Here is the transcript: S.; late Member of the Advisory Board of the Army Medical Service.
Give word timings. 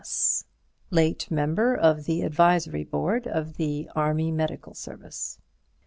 S.; 0.03 0.45
late 0.89 1.29
Member 1.29 1.75
of 1.75 2.05
the 2.05 2.23
Advisory 2.23 2.83
Board 2.83 3.27
of 3.27 3.57
the 3.57 3.87
Army 3.95 4.31
Medical 4.31 4.73
Service. 4.73 5.37